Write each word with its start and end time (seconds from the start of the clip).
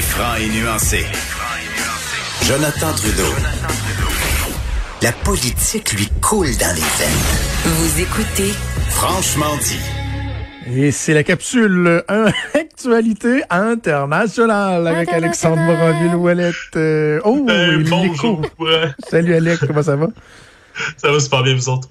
Est 0.00 0.02
franc 0.02 0.34
et 0.36 0.48
nuancé. 0.48 1.04
Jonathan 2.44 2.90
Trudeau. 2.96 3.34
La 5.02 5.12
politique 5.12 5.92
lui 5.92 6.08
coule 6.22 6.56
dans 6.56 6.74
les 6.74 6.80
veines. 6.80 7.66
Vous 7.66 8.00
écoutez 8.00 8.54
Franchement 8.88 9.54
dit. 9.62 9.78
Et 10.74 10.90
c'est 10.90 11.12
la 11.12 11.22
capsule 11.22 12.02
Actualité 12.54 13.42
internationale 13.50 14.86
avec 14.86 15.12
Alexandre 15.12 15.60
Morin-Villouellette. 15.60 16.54
Euh, 16.76 17.20
oh, 17.26 17.44
Euh, 17.50 17.76
il 17.78 17.86
est 17.86 17.90
bonjour. 17.90 18.40
Salut 19.06 19.34
Alex, 19.34 19.66
comment 19.66 19.82
ça 19.82 19.96
va? 19.96 20.06
ça 20.96 21.12
va 21.12 21.20
super 21.20 21.42
bien, 21.42 21.54
vous 21.56 21.68
autres? 21.68 21.90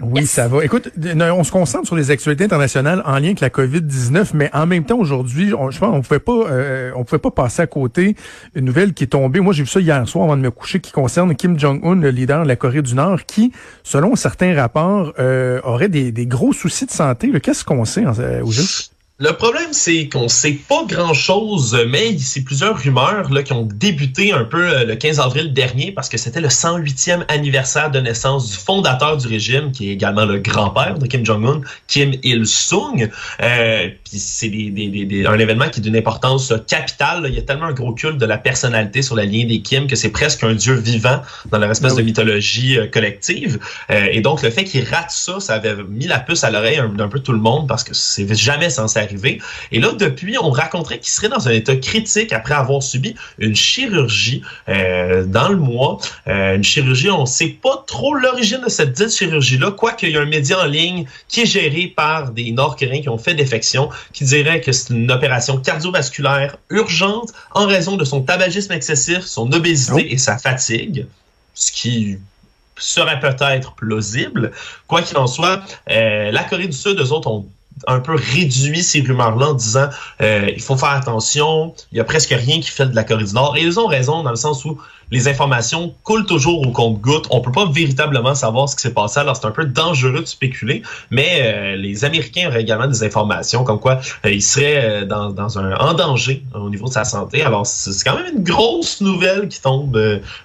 Oui, 0.00 0.26
ça 0.26 0.46
va. 0.46 0.64
Écoute, 0.64 0.90
on 0.96 1.44
se 1.44 1.50
concentre 1.50 1.86
sur 1.86 1.96
les 1.96 2.12
actualités 2.12 2.44
internationales 2.44 3.02
en 3.04 3.14
lien 3.18 3.26
avec 3.26 3.40
la 3.40 3.50
COVID-19, 3.50 4.28
mais 4.32 4.48
en 4.52 4.64
même 4.64 4.84
temps, 4.84 4.98
aujourd'hui, 4.98 5.52
on- 5.54 5.72
je 5.72 5.78
pense 5.80 5.92
on 5.92 6.02
pouvait 6.02 6.20
pas 6.20 6.32
euh, 6.50 6.92
on 6.94 7.02
pouvait 7.02 7.18
pas 7.18 7.32
passer 7.32 7.62
à 7.62 7.66
côté 7.66 8.14
une 8.54 8.64
nouvelle 8.64 8.94
qui 8.94 9.04
est 9.04 9.08
tombée. 9.08 9.40
Moi, 9.40 9.52
j'ai 9.52 9.64
vu 9.64 9.68
ça 9.68 9.80
hier 9.80 10.08
soir 10.08 10.24
avant 10.26 10.36
de 10.36 10.42
me 10.42 10.52
coucher, 10.52 10.78
qui 10.78 10.92
concerne 10.92 11.34
Kim 11.34 11.58
Jong-un, 11.58 11.96
le 11.96 12.10
leader 12.10 12.44
de 12.44 12.48
la 12.48 12.54
Corée 12.54 12.82
du 12.82 12.94
Nord, 12.94 13.24
qui, 13.26 13.50
selon 13.82 14.14
certains 14.14 14.54
rapports, 14.54 15.14
euh, 15.18 15.60
aurait 15.64 15.88
des, 15.88 16.12
des 16.12 16.26
gros 16.26 16.52
soucis 16.52 16.86
de 16.86 16.92
santé. 16.92 17.32
Qu'est-ce 17.40 17.64
qu'on 17.64 17.84
sait 17.84 18.06
en- 18.06 18.16
euh, 18.20 18.42
au 18.44 18.52
juste? 18.52 18.92
Le 19.20 19.32
problème, 19.32 19.72
c'est 19.72 20.08
qu'on 20.08 20.28
sait 20.28 20.52
pas 20.68 20.84
grand-chose, 20.88 21.76
mais 21.88 22.16
c'est 22.18 22.42
plusieurs 22.44 22.78
rumeurs 22.78 23.32
là, 23.32 23.42
qui 23.42 23.52
ont 23.52 23.64
débuté 23.64 24.30
un 24.30 24.44
peu 24.44 24.62
euh, 24.72 24.84
le 24.84 24.94
15 24.94 25.18
avril 25.18 25.52
dernier 25.52 25.90
parce 25.90 26.08
que 26.08 26.16
c'était 26.16 26.40
le 26.40 26.46
108e 26.46 27.24
anniversaire 27.26 27.90
de 27.90 27.98
naissance 27.98 28.48
du 28.48 28.56
fondateur 28.56 29.16
du 29.16 29.26
régime, 29.26 29.72
qui 29.72 29.88
est 29.90 29.92
également 29.94 30.24
le 30.24 30.38
grand-père 30.38 31.00
de 31.00 31.06
Kim 31.08 31.26
Jong-un, 31.26 31.62
Kim 31.88 32.12
Il-sung. 32.22 33.10
Euh, 33.42 33.88
Puis 34.08 34.20
c'est 34.20 34.50
des, 34.50 34.70
des- 34.70 34.86
des- 34.86 35.04
des- 35.04 35.26
un 35.26 35.36
événement 35.40 35.68
qui 35.68 35.80
est 35.80 35.82
d'une 35.82 35.96
importance 35.96 36.52
capitale. 36.68 37.22
là. 37.24 37.28
Il 37.28 37.34
y 37.34 37.38
a 37.38 37.42
tellement 37.42 37.66
un 37.66 37.72
gros 37.72 37.94
culte 37.94 38.18
de 38.18 38.26
la 38.26 38.38
personnalité 38.38 39.02
sur 39.02 39.16
la 39.16 39.24
lignée 39.24 39.46
des 39.46 39.62
Kim 39.62 39.88
que 39.88 39.96
c'est 39.96 40.10
presque 40.10 40.44
un 40.44 40.54
dieu 40.54 40.74
vivant 40.74 41.22
dans 41.50 41.58
leur 41.58 41.72
espèce 41.72 41.94
oui. 41.94 41.98
de 41.98 42.02
mythologie 42.04 42.78
euh, 42.78 42.86
collective. 42.86 43.58
Euh, 43.90 44.06
et 44.12 44.20
donc, 44.20 44.42
le 44.42 44.50
fait 44.50 44.62
qu'il 44.62 44.84
rate 44.88 45.10
ça, 45.10 45.40
ça 45.40 45.54
avait 45.54 45.74
mis 45.88 46.06
la 46.06 46.20
puce 46.20 46.44
à 46.44 46.52
l'oreille 46.52 46.78
un- 46.78 46.88
d'un 46.88 47.08
peu 47.08 47.18
tout 47.18 47.32
le 47.32 47.40
monde 47.40 47.66
parce 47.66 47.82
que 47.82 47.94
c'est 47.94 48.32
jamais 48.36 48.70
censé 48.70 49.07
Et 49.72 49.80
là, 49.80 49.92
depuis, 49.92 50.36
on 50.38 50.50
raconterait 50.50 50.98
qu'il 50.98 51.10
serait 51.10 51.28
dans 51.28 51.48
un 51.48 51.52
état 51.52 51.76
critique 51.76 52.32
après 52.32 52.54
avoir 52.54 52.82
subi 52.82 53.14
une 53.38 53.56
chirurgie 53.56 54.42
euh, 54.68 55.24
dans 55.24 55.48
le 55.48 55.56
mois. 55.56 55.98
Euh, 56.26 56.56
une 56.56 56.64
chirurgie, 56.64 57.10
on 57.10 57.26
sait 57.26 57.48
pas 57.48 57.84
trop 57.86 58.14
l'origine 58.14 58.60
de 58.64 58.68
cette 58.68 58.92
dite 58.92 59.10
chirurgie-là, 59.10 59.72
quoique 59.72 60.06
il 60.06 60.12
y 60.12 60.16
a 60.16 60.20
un 60.20 60.26
média 60.26 60.60
en 60.60 60.66
ligne 60.66 61.06
qui 61.28 61.42
est 61.42 61.46
géré 61.46 61.92
par 61.94 62.30
des 62.30 62.50
Nord-Coréens 62.52 63.02
qui 63.02 63.08
ont 63.08 63.18
fait 63.18 63.34
défection, 63.34 63.88
qui 64.12 64.24
dirait 64.24 64.60
que 64.60 64.72
c'est 64.72 64.92
une 64.92 65.10
opération 65.10 65.58
cardiovasculaire 65.58 66.56
urgente 66.70 67.32
en 67.52 67.66
raison 67.66 67.96
de 67.96 68.04
son 68.04 68.22
tabagisme 68.22 68.72
excessif, 68.72 69.20
son 69.20 69.52
obésité 69.52 69.88
Oh. 69.92 69.98
et 69.98 70.18
sa 70.18 70.38
fatigue, 70.38 71.06
ce 71.54 71.72
qui 71.72 72.18
serait 72.76 73.20
peut-être 73.20 73.74
plausible. 73.74 74.52
Quoi 74.86 75.02
qu'il 75.02 75.16
en 75.16 75.26
soit, 75.26 75.62
euh, 75.90 76.30
la 76.30 76.44
Corée 76.44 76.66
du 76.66 76.76
Sud, 76.76 76.98
eux 77.00 77.12
autres, 77.12 77.28
ont 77.28 77.46
un 77.88 78.00
peu 78.00 78.14
réduit 78.14 78.82
ces 78.82 79.00
rumeurs-là 79.00 79.48
en 79.48 79.54
disant 79.54 79.88
euh, 80.20 80.50
il 80.54 80.62
faut 80.62 80.76
faire 80.76 80.90
attention, 80.90 81.74
il 81.90 81.98
y 81.98 82.00
a 82.00 82.04
presque 82.04 82.30
rien 82.30 82.60
qui 82.60 82.70
fait 82.70 82.86
de 82.86 82.94
la 82.94 83.02
Corée 83.02 83.24
du 83.24 83.32
Nord. 83.32 83.56
Et 83.56 83.62
ils 83.62 83.80
ont 83.80 83.86
raison 83.86 84.22
dans 84.22 84.30
le 84.30 84.36
sens 84.36 84.64
où 84.64 84.78
les 85.10 85.28
informations 85.28 85.94
coulent 86.02 86.26
toujours 86.26 86.66
au 86.66 86.70
compte-goutte. 86.72 87.26
On 87.30 87.40
peut 87.40 87.52
pas 87.52 87.66
véritablement 87.70 88.34
savoir 88.34 88.68
ce 88.68 88.76
qui 88.76 88.82
s'est 88.82 88.92
passé, 88.94 89.20
alors 89.20 89.36
c'est 89.36 89.46
un 89.46 89.50
peu 89.50 89.64
dangereux 89.64 90.20
de 90.20 90.26
spéculer. 90.26 90.82
Mais 91.10 91.40
euh, 91.42 91.76
les 91.76 92.04
Américains 92.04 92.48
auraient 92.48 92.62
également 92.62 92.86
des 92.86 93.02
informations 93.02 93.64
comme 93.64 93.80
quoi 93.80 94.00
euh, 94.24 94.30
il 94.30 94.42
serait 94.42 94.84
euh, 94.84 95.04
dans, 95.04 95.30
dans 95.30 95.58
un 95.58 95.74
en 95.76 95.94
danger 95.94 96.42
euh, 96.54 96.58
au 96.58 96.70
niveau 96.70 96.88
de 96.88 96.92
sa 96.92 97.04
santé. 97.04 97.42
Alors 97.42 97.66
c'est 97.66 97.92
quand 98.04 98.16
même 98.16 98.36
une 98.36 98.44
grosse 98.44 99.00
nouvelle 99.00 99.48
qui 99.48 99.60
tombe 99.60 99.92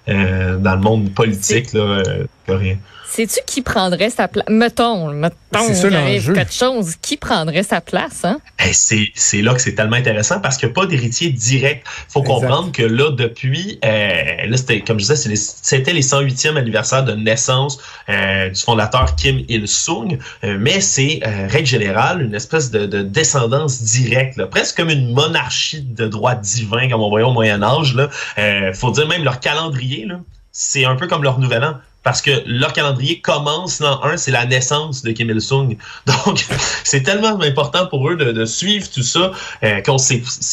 dans 0.07 0.75
le 0.75 0.81
monde 0.81 1.13
politique 1.13 1.73
là, 1.73 1.81
euh, 1.81 2.25
coréen. 2.47 2.77
Sais-tu 3.05 3.39
qui 3.45 3.61
prendrait 3.61 4.09
sa 4.09 4.27
place? 4.27 4.45
Mettons, 4.49 5.09
mettons, 5.09 5.35
C'est 5.67 5.75
ça 5.75 5.87
il 5.87 5.95
arrive 5.95 6.33
quelque 6.33 6.51
chose. 6.51 6.95
Qui 6.99 7.15
prendrait 7.17 7.61
sa 7.61 7.79
place, 7.79 8.25
hein? 8.25 8.39
Eh, 8.67 8.73
c'est 8.73 9.09
c'est 9.13 9.43
là 9.43 9.53
que 9.53 9.61
c'est 9.61 9.75
tellement 9.75 9.97
intéressant 9.97 10.39
parce 10.39 10.57
qu'il 10.57 10.67
n'y 10.67 10.71
a 10.71 10.73
pas 10.73 10.87
d'héritier 10.87 11.29
direct. 11.29 11.85
faut 12.09 12.21
Exact. 12.21 12.33
comprendre 12.33 12.71
que 12.71 12.81
là, 12.81 13.11
depuis, 13.11 13.77
euh, 13.85 14.47
là, 14.53 14.79
comme 14.85 14.99
je 14.99 15.05
disais, 15.05 15.35
c'était 15.35 15.93
les 15.93 16.01
108e 16.01 16.57
anniversaire 16.57 17.03
de 17.03 17.13
naissance 17.13 17.79
euh, 18.09 18.49
du 18.49 18.61
fondateur 18.61 19.15
Kim 19.15 19.43
Il-sung, 19.49 20.19
euh, 20.43 20.57
mais 20.59 20.79
c'est, 20.81 21.21
euh, 21.25 21.47
règle 21.49 21.67
générale, 21.67 22.21
une 22.21 22.35
espèce 22.35 22.71
de, 22.71 22.85
de 22.85 23.01
descendance 23.01 23.81
directe, 23.81 24.37
là, 24.37 24.47
presque 24.47 24.77
comme 24.77 24.89
une 24.89 25.13
monarchie 25.13 25.81
de 25.81 26.07
droit 26.07 26.35
divin, 26.35 26.89
comme 26.89 27.01
on 27.01 27.09
voyait 27.09 27.25
au 27.25 27.31
Moyen-Âge. 27.31 27.95
Là. 27.95 28.09
Euh, 28.37 28.73
faut 28.73 28.91
dire 28.91 29.07
même 29.07 29.23
leur 29.23 29.39
calendrier, 29.39 30.05
là, 30.05 30.19
c'est 30.51 30.85
un 30.85 30.95
peu 30.95 31.07
comme 31.07 31.23
leur 31.23 31.39
nouvel 31.39 31.63
an. 31.63 31.75
Parce 32.03 32.21
que 32.21 32.43
leur 32.45 32.73
calendrier 32.73 33.21
commence 33.21 33.79
l'an 33.79 34.03
1, 34.03 34.17
c'est 34.17 34.31
la 34.31 34.45
naissance 34.45 35.03
de 35.03 35.11
Kim 35.11 35.29
Il-sung. 35.29 35.77
Donc, 36.05 36.45
c'est 36.83 37.03
tellement 37.03 37.39
important 37.41 37.87
pour 37.87 38.09
eux 38.09 38.15
de, 38.15 38.31
de 38.31 38.45
suivre 38.45 38.89
tout 38.89 39.03
ça 39.03 39.31
euh, 39.63 39.81
qu'on 39.81 39.97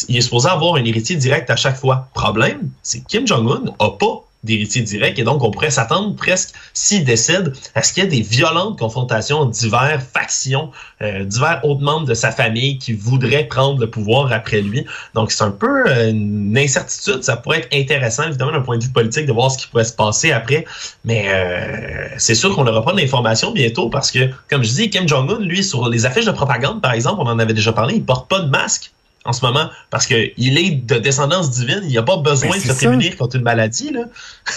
il 0.07 0.17
est 0.17 0.21
supposé 0.21 0.49
avoir 0.49 0.75
un 0.75 0.85
héritier 0.85 1.15
direct 1.15 1.49
à 1.49 1.55
chaque 1.55 1.77
fois. 1.77 2.07
Problème, 2.13 2.69
c'est 2.81 3.05
Kim 3.05 3.27
Jong-un 3.27 3.63
a 3.79 3.89
pas 3.91 4.23
d'héritier 4.43 4.81
direct 4.81 5.19
et 5.19 5.23
donc 5.23 5.43
on 5.43 5.51
pourrait 5.51 5.71
s'attendre 5.71 6.15
presque, 6.15 6.55
s'il 6.73 7.03
décède, 7.03 7.53
à 7.75 7.83
ce 7.83 7.93
qu'il 7.93 8.03
y 8.03 8.05
ait 8.07 8.09
des 8.09 8.21
violentes 8.21 8.79
confrontations 8.79 9.39
entre 9.39 9.51
divers 9.51 10.01
factions, 10.01 10.71
euh, 11.01 11.23
divers 11.25 11.63
autres 11.63 11.81
membres 11.81 12.07
de 12.07 12.13
sa 12.13 12.31
famille 12.31 12.77
qui 12.79 12.93
voudraient 12.93 13.45
prendre 13.45 13.79
le 13.79 13.89
pouvoir 13.89 14.31
après 14.31 14.61
lui. 14.61 14.85
Donc 15.13 15.31
c'est 15.31 15.43
un 15.43 15.51
peu 15.51 15.87
euh, 15.87 16.09
une 16.09 16.57
incertitude. 16.57 17.23
Ça 17.23 17.37
pourrait 17.37 17.59
être 17.59 17.73
intéressant, 17.73 18.23
évidemment, 18.23 18.51
d'un 18.51 18.61
point 18.61 18.77
de 18.77 18.83
vue 18.83 18.91
politique, 18.91 19.25
de 19.25 19.33
voir 19.33 19.51
ce 19.51 19.59
qui 19.59 19.67
pourrait 19.67 19.83
se 19.83 19.93
passer 19.93 20.31
après. 20.31 20.65
Mais 21.05 21.25
euh, 21.27 22.07
c'est 22.17 22.35
sûr 22.35 22.55
qu'on 22.55 22.63
n'aura 22.63 22.83
pas 22.83 22.93
d'informations 22.93 23.51
bientôt 23.51 23.89
parce 23.89 24.11
que, 24.11 24.29
comme 24.49 24.63
je 24.63 24.73
dis, 24.73 24.89
Kim 24.89 25.07
Jong-un, 25.07 25.39
lui, 25.39 25.63
sur 25.63 25.87
les 25.89 26.05
affiches 26.05 26.25
de 26.25 26.31
propagande, 26.31 26.81
par 26.81 26.93
exemple, 26.93 27.21
on 27.21 27.27
en 27.27 27.39
avait 27.39 27.53
déjà 27.53 27.73
parlé, 27.73 27.95
il 27.95 28.03
porte 28.03 28.27
pas 28.27 28.39
de 28.39 28.49
masque 28.49 28.91
en 29.23 29.33
ce 29.33 29.45
moment 29.45 29.69
parce 29.91 30.07
que 30.07 30.15
il 30.37 30.57
est 30.57 30.71
de 30.71 30.95
descendance 30.97 31.51
divine, 31.51 31.81
il 31.83 31.93
n'a 31.93 32.01
pas 32.03 32.17
besoin 32.17 32.49
Ben, 32.51 32.55
de 32.57 32.61
se 32.61 32.67
ça. 32.69 32.73
prémunir 32.75 33.15
contre 33.17 33.35
une 33.35 33.43
maladie. 33.43 33.91
Là. 33.91 34.05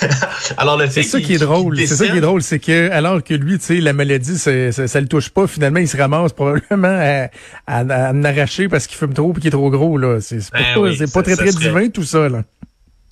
Alors 0.57 0.77
le 0.79 0.87
fait 0.87 1.03
C'est 1.03 1.09
ça 1.11 1.19
qu'il- 1.19 1.27
qui 1.27 1.35
est 1.35 1.39
drôle. 1.39 1.77
qu'il 1.77 1.89
C'est 1.89 1.97
ça 1.97 2.07
qui 2.09 2.17
est 2.17 2.21
drôle, 2.21 2.43
c'est 2.43 2.59
que 2.59 2.91
alors 2.91 3.23
que 3.23 3.35
lui, 3.35 3.59
tu 3.59 3.65
sais, 3.67 3.81
la 3.81 3.93
maladie, 3.93 4.39
c'est- 4.39 4.73
ça, 4.73 4.87
ça 4.89 5.01
le 5.01 5.07
touche 5.09 5.29
pas. 5.31 5.47
Finalement, 5.47 5.81
il 5.81 5.89
se 5.89 5.97
ramasse 5.97 6.33
probablement 6.33 6.89
à, 6.89 7.29
à, 7.67 7.79
à 7.81 8.13
en 8.13 8.25
arracher 8.25 8.69
parce 8.69 8.87
qu'il 8.87 8.97
fume 8.97 9.13
trop 9.15 9.33
et 9.33 9.41
qu'il 9.41 9.49
est 9.49 9.51
trop 9.51 9.71
gros 9.71 9.99
là. 9.99 10.21
C'est 10.21 10.39
pas, 10.51 10.59
Ben 10.59 10.81
oui, 10.81 10.97
ça- 10.97 11.05
pas 11.13 11.23
très 11.23 11.33
ça 11.37 11.43
très 11.43 11.53
serait- 11.53 11.65
divin 11.69 11.89
tout 11.91 12.05
ça 12.05 12.29
là. 12.29 12.43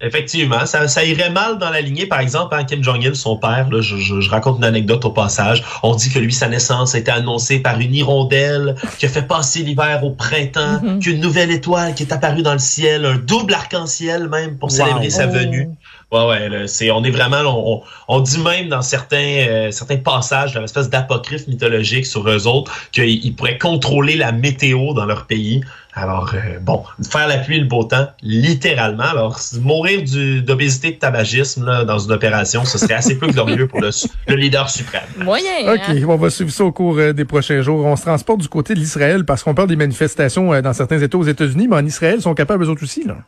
Effectivement, 0.04 0.66
ça, 0.66 0.88
ça 0.88 1.04
irait 1.04 1.30
mal 1.30 1.58
dans 1.58 1.70
la 1.70 1.80
lignée. 1.80 2.06
Par 2.06 2.18
exemple, 2.20 2.54
hein, 2.56 2.64
Kim 2.64 2.82
Jong-il, 2.82 3.14
son 3.14 3.36
père, 3.36 3.68
là, 3.70 3.80
je, 3.80 3.96
je- 3.96 4.20
je 4.20 4.30
raconte 4.30 4.58
une 4.58 4.64
anecdote 4.64 5.04
au 5.04 5.10
passage. 5.10 5.62
On 5.84 5.94
dit 5.94 6.10
que 6.10 6.18
lui, 6.18 6.32
sa 6.32 6.48
naissance 6.48 6.94
a 6.94 6.98
été 6.98 7.10
annoncée 7.12 7.60
par 7.60 7.78
une 7.78 7.94
hirondelle 7.94 8.74
qui 8.98 9.06
a 9.06 9.08
fait 9.08 9.22
passer 9.22 9.60
l'hiver 9.62 10.02
au 10.04 10.10
printemps, 10.10 10.80
Mhm. 10.82 10.98
qu'une 10.98 11.20
nouvelle 11.20 11.52
étoile 11.52 11.94
qui 11.94 12.02
est 12.02 12.12
apparue 12.12 12.42
dans 12.42 12.52
le 12.52 12.58
ciel, 12.58 13.04
un 13.06 13.14
double 13.16 13.54
arc-en-ciel 13.54 14.28
même 14.28 14.58
pour 14.58 14.70
Wow. 14.70 14.76
célébrer 14.76 15.10
sa 15.10 15.26
Oh. 15.28 15.30
venue. 15.32 15.68
Ouais, 16.10 16.26
ouais, 16.26 16.48
là, 16.50 16.66
c'est, 16.66 16.90
on 16.90 17.02
est 17.04 17.10
vraiment, 17.10 17.38
on, 17.46 17.76
on, 18.08 18.16
on 18.16 18.20
dit 18.20 18.38
même 18.38 18.68
dans 18.68 18.82
certains, 18.82 19.16
euh, 19.48 19.70
certains 19.70 19.96
passages, 19.96 20.52
dans 20.52 20.60
l'espèce 20.60 20.90
d'apocryphe 20.90 21.46
mythologique 21.48 22.04
sur 22.04 22.28
eux 22.28 22.46
autres, 22.46 22.70
qu'ils 22.92 23.24
ils 23.24 23.34
pourraient 23.34 23.56
contrôler 23.56 24.16
la 24.16 24.30
météo 24.32 24.92
dans 24.92 25.06
leur 25.06 25.26
pays. 25.26 25.62
Alors, 25.94 26.32
euh, 26.34 26.58
bon, 26.58 26.84
faire 27.10 27.28
la 27.28 27.38
pluie 27.38 27.56
et 27.56 27.60
le 27.60 27.66
beau 27.66 27.84
temps, 27.84 28.06
littéralement. 28.22 29.02
Alors, 29.02 29.38
mourir 29.60 30.02
du, 30.02 30.40
d'obésité 30.40 30.88
et 30.88 30.92
de 30.92 30.98
tabagisme 30.98 31.66
là, 31.66 31.84
dans 31.84 31.98
une 31.98 32.12
opération, 32.12 32.64
ce 32.64 32.78
serait 32.78 32.94
assez 32.94 33.18
peu 33.18 33.26
glorieux 33.26 33.66
pour 33.66 33.80
le, 33.80 33.90
leader 34.34 34.70
suprême. 34.70 35.02
Moyen. 35.18 35.74
OK, 35.74 35.80
hein? 35.88 36.04
on 36.08 36.16
va 36.16 36.30
suivre 36.30 36.50
ça 36.50 36.64
au 36.64 36.72
cours 36.72 36.96
euh, 36.96 37.12
des 37.12 37.26
prochains 37.26 37.60
jours. 37.60 37.84
On 37.84 37.96
se 37.96 38.02
transporte 38.02 38.40
du 38.40 38.48
côté 38.48 38.72
de 38.72 38.78
l'Israël 38.78 39.26
parce 39.26 39.42
qu'on 39.42 39.54
parle 39.54 39.68
des 39.68 39.76
manifestations 39.76 40.54
euh, 40.54 40.62
dans 40.62 40.72
certains 40.72 40.98
États 40.98 41.18
aux 41.18 41.24
États-Unis, 41.24 41.68
mais 41.68 41.76
en 41.76 41.84
Israël, 41.84 42.16
ils 42.18 42.22
sont 42.22 42.34
capables 42.34 42.64
eux 42.64 42.68
autres 42.70 42.84
aussi 42.84 43.04
là. 43.04 43.18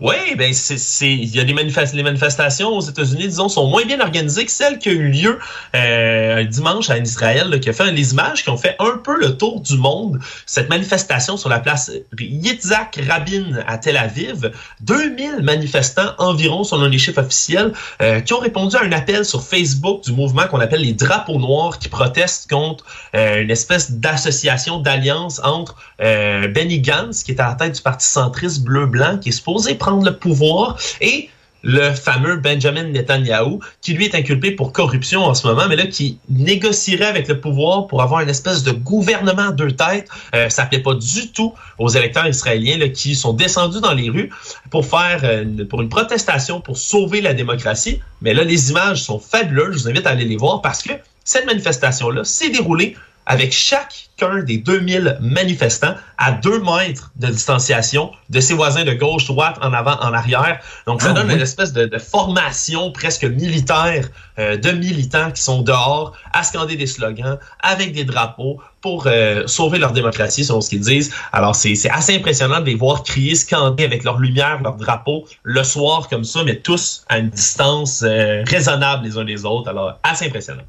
Oui, 0.00 0.36
ben 0.36 0.54
c'est 0.54 0.78
c'est 0.78 1.10
il 1.10 1.34
y 1.34 1.40
a 1.40 1.44
des 1.44 1.52
les 1.52 2.02
manifestations 2.04 2.68
aux 2.68 2.80
États-Unis 2.80 3.26
disons 3.26 3.48
sont 3.48 3.66
moins 3.66 3.84
bien 3.84 3.98
organisées 3.98 4.44
que 4.44 4.52
celles 4.52 4.78
qui 4.78 4.90
ont 4.90 4.92
eu 4.92 5.08
lieu 5.08 5.40
euh, 5.74 6.44
dimanche 6.44 6.88
en 6.88 7.02
Israël 7.02 7.48
là, 7.50 7.58
qui 7.58 7.68
a 7.68 7.72
fait 7.72 7.90
les 7.90 8.12
images 8.12 8.44
qui 8.44 8.50
ont 8.50 8.56
fait 8.56 8.76
un 8.78 8.98
peu 8.98 9.18
le 9.18 9.36
tour 9.36 9.60
du 9.60 9.76
monde. 9.76 10.20
Cette 10.46 10.68
manifestation 10.68 11.36
sur 11.36 11.48
la 11.48 11.58
place 11.58 11.90
Yitzhak 12.16 13.00
Rabin 13.08 13.58
à 13.66 13.76
Tel 13.78 13.96
Aviv 13.96 14.52
2000 14.82 15.42
manifestants 15.42 16.12
environ 16.18 16.62
selon 16.62 16.86
les 16.86 16.98
chiffres 16.98 17.20
officiels 17.20 17.72
euh, 18.00 18.20
qui 18.20 18.32
ont 18.34 18.38
répondu 18.38 18.76
à 18.76 18.84
un 18.84 18.92
appel 18.92 19.24
sur 19.24 19.42
Facebook 19.42 20.04
du 20.04 20.12
mouvement 20.12 20.46
qu'on 20.46 20.60
appelle 20.60 20.82
les 20.82 20.92
drapeaux 20.92 21.40
noirs 21.40 21.80
qui 21.80 21.88
protestent 21.88 22.48
contre 22.48 22.84
euh, 23.16 23.42
une 23.42 23.50
espèce 23.50 23.90
d'association 23.90 24.78
d'alliance 24.78 25.40
entre 25.42 25.74
euh, 26.00 26.46
Benny 26.46 26.78
Gantz 26.80 27.24
qui 27.24 27.32
est 27.32 27.40
à 27.40 27.48
la 27.48 27.54
tête 27.54 27.74
du 27.74 27.82
parti 27.82 28.06
centriste 28.06 28.62
bleu 28.62 28.86
blanc 28.86 29.18
qui 29.18 29.30
est 29.30 29.32
supposé 29.32 29.76
le 29.96 30.16
pouvoir 30.16 30.78
et 31.00 31.30
le 31.62 31.92
fameux 31.92 32.36
Benjamin 32.36 32.84
Netanyahu, 32.84 33.58
qui 33.80 33.94
lui 33.94 34.04
est 34.04 34.14
inculpé 34.14 34.52
pour 34.52 34.72
corruption 34.72 35.24
en 35.24 35.34
ce 35.34 35.46
moment, 35.46 35.66
mais 35.68 35.76
là 35.76 35.86
qui 35.86 36.18
négocierait 36.28 37.06
avec 37.06 37.28
le 37.28 37.40
pouvoir 37.40 37.86
pour 37.88 38.02
avoir 38.02 38.20
une 38.20 38.28
espèce 38.28 38.62
de 38.62 38.70
gouvernement 38.70 39.50
deux 39.50 39.72
têtes. 39.72 40.08
Euh, 40.34 40.48
ça 40.48 40.66
plaît 40.66 40.80
pas 40.80 40.94
du 40.94 41.32
tout 41.32 41.54
aux 41.78 41.88
électeurs 41.88 42.26
israéliens 42.26 42.88
qui 42.90 43.14
sont 43.14 43.32
descendus 43.32 43.80
dans 43.80 43.94
les 43.94 44.08
rues 44.08 44.30
pour 44.70 44.86
faire 44.86 45.20
euh, 45.24 45.44
pour 45.68 45.82
une 45.82 45.88
protestation 45.88 46.60
pour 46.60 46.78
sauver 46.78 47.20
la 47.20 47.34
démocratie. 47.34 48.00
Mais 48.22 48.34
là, 48.34 48.44
les 48.44 48.70
images 48.70 49.02
sont 49.02 49.18
fabuleuses. 49.18 49.78
Je 49.78 49.82
vous 49.82 49.88
invite 49.88 50.06
à 50.06 50.10
aller 50.10 50.24
les 50.24 50.36
voir 50.36 50.62
parce 50.62 50.82
que 50.82 50.92
cette 51.24 51.46
manifestation-là 51.46 52.24
s'est 52.24 52.50
déroulée 52.50 52.96
avec 53.28 53.52
chacun 53.52 54.42
des 54.42 54.56
2000 54.56 55.18
manifestants 55.20 55.94
à 56.16 56.32
deux 56.32 56.60
mètres 56.60 57.12
de 57.16 57.28
distanciation 57.28 58.10
de 58.30 58.40
ses 58.40 58.54
voisins 58.54 58.84
de 58.84 58.94
gauche, 58.94 59.26
droite, 59.26 59.58
en 59.60 59.72
avant, 59.74 59.96
en 60.00 60.12
arrière. 60.14 60.60
Donc, 60.86 61.02
ça 61.02 61.10
ah 61.10 61.12
donne 61.12 61.30
une 61.30 61.40
espèce 61.40 61.72
de, 61.72 61.84
de, 61.84 61.98
formation 61.98 62.90
presque 62.90 63.24
militaire 63.24 64.08
euh, 64.38 64.56
de 64.56 64.70
militants 64.70 65.30
qui 65.30 65.42
sont 65.42 65.60
dehors 65.60 66.14
à 66.32 66.42
scander 66.42 66.76
des 66.76 66.86
slogans 66.86 67.38
avec 67.62 67.92
des 67.92 68.04
drapeaux 68.04 68.60
pour 68.80 69.06
euh, 69.06 69.46
sauver 69.46 69.78
leur 69.78 69.92
démocratie, 69.92 70.44
selon 70.44 70.62
ce 70.62 70.70
qu'ils 70.70 70.80
disent. 70.80 71.12
Alors, 71.32 71.54
c'est 71.54 71.90
assez 71.90 72.16
impressionnant 72.16 72.60
de 72.60 72.66
les 72.66 72.76
voir 72.76 73.02
crier, 73.02 73.34
scander 73.34 73.84
avec 73.84 74.04
leur 74.04 74.18
lumière, 74.18 74.62
leur 74.62 74.76
drapeau, 74.76 75.26
le 75.42 75.62
soir 75.64 76.08
comme 76.08 76.24
ça, 76.24 76.44
mais 76.44 76.56
tous 76.56 77.04
à 77.08 77.18
une 77.18 77.28
distance 77.28 78.02
euh, 78.02 78.42
raisonnable 78.46 79.04
les 79.04 79.18
uns 79.18 79.24
des 79.24 79.44
autres. 79.44 79.68
Alors, 79.68 79.98
assez 80.02 80.26
impressionnant. 80.26 80.64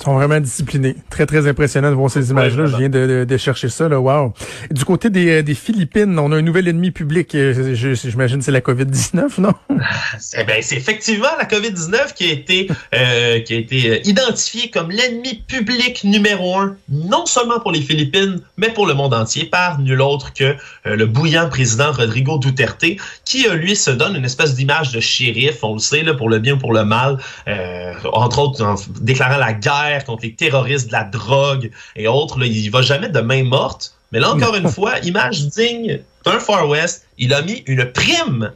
Ils 0.00 0.04
sont 0.04 0.14
vraiment 0.14 0.40
disciplinés. 0.40 0.96
Très, 1.10 1.26
très 1.26 1.46
impressionnant 1.46 1.90
de 1.90 1.94
voir 1.94 2.10
ces 2.10 2.30
images-là. 2.30 2.66
Je 2.66 2.76
viens 2.76 2.88
de, 2.88 3.24
de, 3.24 3.36
chercher 3.36 3.68
ça. 3.68 3.88
Là. 3.88 4.00
Wow. 4.00 4.34
Du 4.70 4.84
côté 4.84 5.10
des, 5.10 5.30
euh, 5.30 5.42
des 5.42 5.54
Philippines, 5.54 6.18
on 6.18 6.32
a 6.32 6.36
un 6.38 6.42
nouvel 6.42 6.66
ennemi 6.66 6.90
public. 6.90 7.34
Euh, 7.36 7.74
j'imagine 7.74 8.38
que 8.38 8.44
c'est 8.44 8.50
la 8.50 8.60
COVID-19, 8.60 9.40
non? 9.40 9.52
Eh 10.36 10.44
ben, 10.44 10.60
c'est 10.60 10.76
effectivement 10.76 11.28
la 11.38 11.44
COVID-19 11.44 12.14
qui 12.14 12.28
a 12.28 12.32
été, 12.32 12.68
euh, 12.94 13.40
qui 13.40 13.54
a 13.54 13.56
été 13.58 14.08
identifiée 14.08 14.70
comme 14.70 14.90
l'ennemi 14.90 15.44
public 15.46 16.02
numéro 16.04 16.56
un, 16.56 16.76
non 16.88 17.26
seulement 17.26 17.60
pour 17.60 17.70
les 17.70 17.80
Philippines, 17.80 18.40
mais 18.56 18.70
pour 18.70 18.86
le 18.86 18.94
monde 18.94 19.14
entier, 19.14 19.44
par 19.44 19.78
nul 19.78 20.00
autre 20.00 20.32
que 20.32 20.56
le 20.84 21.06
bouillant 21.06 21.48
président 21.48 21.92
Rodrigo 21.92 22.38
Duterte, 22.38 22.84
qui, 23.24 23.46
lui, 23.50 23.76
se 23.76 23.90
donne 23.90 24.16
une 24.16 24.24
espèce 24.24 24.54
d'image 24.54 24.92
de 24.92 25.00
shérif, 25.00 25.62
on 25.62 25.74
le 25.74 25.80
sait, 25.80 26.02
là, 26.02 26.14
pour 26.14 26.28
le 26.28 26.38
bien 26.38 26.54
ou 26.54 26.58
pour 26.58 26.72
le 26.72 26.84
mal, 26.84 27.18
entre 28.12 28.38
autres 28.38 28.64
en 28.64 28.74
déclarant 29.00 29.38
la 29.38 29.52
guerre 29.52 29.91
contre 30.00 30.24
les 30.24 30.34
terroristes 30.34 30.88
de 30.88 30.92
la 30.92 31.04
drogue 31.04 31.70
et 31.96 32.08
autres. 32.08 32.38
Là, 32.38 32.46
il 32.46 32.70
va 32.70 32.82
jamais 32.82 33.08
de 33.08 33.20
main 33.20 33.44
morte. 33.44 33.94
Mais 34.12 34.20
là, 34.20 34.30
encore 34.30 34.54
une 34.56 34.68
fois, 34.76 34.98
image 35.00 35.46
digne 35.48 36.00
d'un 36.24 36.38
Far 36.38 36.68
West, 36.68 37.06
il 37.18 37.32
a 37.34 37.42
mis 37.42 37.62
une 37.66 37.84
prime 37.84 38.52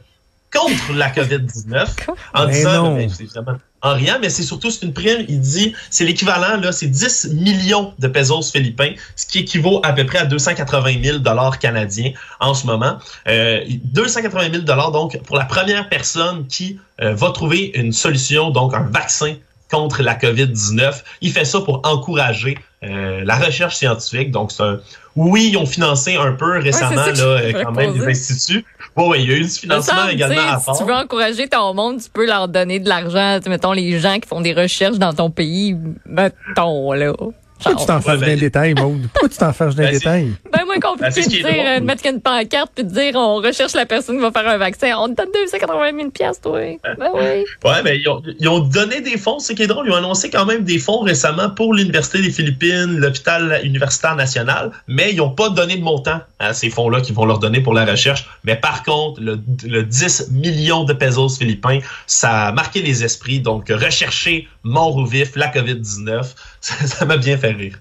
contre 0.53 0.93
la 0.93 1.09
COVID-19 1.09 1.87
en 2.33 2.45
disant, 2.45 2.95
ben, 2.95 3.59
en 3.81 3.93
rien, 3.93 4.17
mais 4.19 4.29
c'est 4.29 4.43
surtout 4.43 4.71
c'est 4.71 4.85
une 4.85 4.93
prime, 4.93 5.25
il 5.27 5.39
dit, 5.39 5.73
c'est 5.89 6.03
l'équivalent, 6.03 6.57
là, 6.59 6.71
c'est 6.71 6.87
10 6.87 7.33
millions 7.33 7.93
de 7.99 8.07
pesos 8.07 8.51
philippins, 8.51 8.93
ce 9.15 9.25
qui 9.27 9.39
équivaut 9.39 9.81
à 9.83 9.93
peu 9.93 10.05
près 10.05 10.19
à 10.19 10.25
280 10.25 11.03
000 11.03 11.17
dollars 11.19 11.59
canadiens 11.59 12.11
en 12.39 12.53
ce 12.53 12.65
moment. 12.65 12.97
Euh, 13.27 13.63
280 13.85 14.51
000 14.51 14.63
dollars, 14.63 14.91
donc, 14.91 15.21
pour 15.23 15.37
la 15.37 15.45
première 15.45 15.89
personne 15.89 16.47
qui 16.47 16.79
euh, 17.01 17.13
va 17.13 17.31
trouver 17.31 17.71
une 17.75 17.91
solution, 17.91 18.49
donc 18.49 18.73
un 18.73 18.83
vaccin 18.83 19.35
contre 19.71 20.01
la 20.03 20.15
COVID-19. 20.15 21.03
Il 21.21 21.31
fait 21.31 21.45
ça 21.45 21.61
pour 21.61 21.81
encourager 21.83 22.57
euh, 22.83 23.21
la 23.25 23.35
recherche 23.35 23.75
scientifique. 23.75 24.31
Donc, 24.31 24.51
c'est 24.51 24.63
un... 24.63 24.79
oui, 25.15 25.49
ils 25.51 25.57
ont 25.57 25.65
financé 25.65 26.15
un 26.15 26.33
peu 26.33 26.59
récemment 26.59 26.95
là, 26.95 27.23
euh, 27.23 27.63
quand 27.63 27.71
même 27.71 27.97
des 27.97 28.05
instituts. 28.05 28.65
Oui, 28.95 29.23
il 29.23 29.29
y 29.29 29.33
a 29.33 29.37
eu 29.37 29.43
du 29.43 29.49
financement 29.49 30.07
également 30.09 30.41
à 30.41 30.59
part. 30.59 30.75
Si 30.75 30.81
tu 30.81 30.87
veux 30.87 30.95
encourager 30.95 31.47
ton 31.47 31.73
monde, 31.73 32.01
tu 32.01 32.09
peux 32.09 32.25
leur 32.25 32.47
donner 32.47 32.79
de 32.79 32.87
l'argent. 32.87 33.39
Mettons 33.47 33.73
les 33.73 33.99
gens 33.99 34.19
qui 34.19 34.27
font 34.27 34.41
des 34.41 34.53
recherches 34.53 34.97
dans 34.97 35.13
ton 35.13 35.29
pays, 35.29 35.75
mettons 36.05 36.93
là. 36.93 37.13
Pourquoi 37.59 37.81
tu 37.81 37.87
t'en 37.87 38.01
fâches 38.01 38.19
d'un 38.19 38.35
détail, 38.35 38.73
Maude? 38.75 39.07
Pourquoi 39.13 39.29
tu 39.29 39.37
t'en 39.37 39.53
fâches 39.53 39.75
d'un 39.75 39.91
détail? 39.91 40.31
Ben, 40.51 40.65
moins 40.65 40.79
compliqué 40.79 41.21
ben, 41.21 41.23
de 41.23 41.29
dire, 41.29 41.45
euh, 41.47 41.79
de 41.79 41.85
mettre 41.85 42.05
une 42.05 42.21
pancarte 42.21 42.71
puis 42.75 42.83
de 42.83 42.89
dire, 42.89 43.15
on 43.15 43.35
recherche 43.35 43.73
la 43.73 43.85
personne 43.85 44.17
qui 44.17 44.21
va 44.21 44.31
faire 44.31 44.47
un 44.47 44.57
vaccin. 44.57 44.95
On 44.97 45.07
te 45.09 45.13
donne 45.13 45.29
280 45.33 45.97
000 45.97 46.09
piastres, 46.11 46.41
toi. 46.41 46.59
Ben 46.83 47.09
oui. 47.13 47.45
Ouais, 47.65 47.83
ben, 47.83 47.99
ils 47.99 48.07
ont, 48.07 48.21
ils 48.39 48.47
ont 48.47 48.59
donné 48.59 49.01
des 49.01 49.17
fonds. 49.17 49.39
C'est 49.39 49.55
qui 49.55 49.63
est 49.63 49.67
drôle. 49.67 49.87
Ils 49.87 49.91
ont 49.91 49.97
annoncé 49.97 50.29
quand 50.29 50.45
même 50.45 50.63
des 50.63 50.79
fonds 50.79 50.99
récemment 50.99 51.49
pour 51.49 51.73
l'Université 51.73 52.21
des 52.21 52.31
Philippines, 52.31 52.97
l'hôpital 52.97 53.59
universitaire 53.63 54.15
national, 54.15 54.71
mais 54.87 55.11
ils 55.11 55.17
n'ont 55.17 55.31
pas 55.31 55.49
donné 55.49 55.77
de 55.77 55.83
montant 55.83 56.19
à 56.39 56.53
ces 56.53 56.69
fonds-là 56.69 57.01
qu'ils 57.01 57.15
vont 57.15 57.25
leur 57.25 57.39
donner 57.39 57.61
pour 57.61 57.73
la 57.73 57.85
recherche. 57.85 58.27
Mais 58.43 58.55
par 58.55 58.83
contre, 58.83 59.19
le, 59.21 59.39
le 59.63 59.83
10 59.83 60.31
millions 60.31 60.83
de 60.83 60.93
pesos 60.93 61.37
philippins, 61.37 61.79
ça 62.05 62.47
a 62.47 62.51
marqué 62.51 62.81
les 62.81 63.03
esprits. 63.03 63.39
Donc, 63.39 63.69
rechercher 63.69 64.47
mort 64.63 64.95
ou 64.95 65.05
vif 65.05 65.35
la 65.35 65.47
COVID-19, 65.47 66.35
ça 66.61 67.05
m'a 67.05 67.17
bien 67.17 67.37
fait 67.37 67.51
rire. 67.51 67.79